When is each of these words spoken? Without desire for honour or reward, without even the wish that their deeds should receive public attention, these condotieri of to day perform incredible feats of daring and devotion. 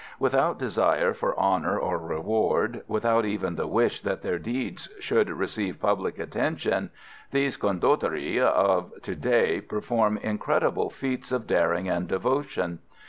Without 0.17 0.57
desire 0.57 1.13
for 1.13 1.37
honour 1.37 1.77
or 1.77 1.99
reward, 1.99 2.81
without 2.87 3.23
even 3.23 3.53
the 3.55 3.67
wish 3.67 4.01
that 4.01 4.23
their 4.23 4.39
deeds 4.39 4.89
should 4.99 5.29
receive 5.29 5.79
public 5.79 6.17
attention, 6.17 6.89
these 7.29 7.55
condotieri 7.55 8.39
of 8.39 8.99
to 9.03 9.15
day 9.15 9.61
perform 9.61 10.17
incredible 10.17 10.89
feats 10.89 11.31
of 11.31 11.45
daring 11.45 11.87
and 11.87 12.07
devotion. 12.07 12.79